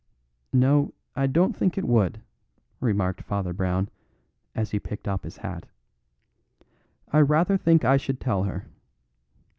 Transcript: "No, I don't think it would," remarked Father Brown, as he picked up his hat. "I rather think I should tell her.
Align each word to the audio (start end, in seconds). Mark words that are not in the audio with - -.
"No, 0.51 0.95
I 1.15 1.27
don't 1.27 1.55
think 1.55 1.77
it 1.77 1.83
would," 1.87 2.23
remarked 2.79 3.21
Father 3.21 3.53
Brown, 3.53 3.87
as 4.55 4.71
he 4.71 4.79
picked 4.79 5.07
up 5.07 5.23
his 5.23 5.37
hat. 5.37 5.67
"I 7.13 7.19
rather 7.19 7.55
think 7.55 7.85
I 7.85 7.97
should 7.97 8.19
tell 8.19 8.45
her. 8.45 8.65